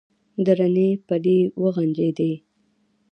[0.45, 2.31] درنې پلې وغنجېدې.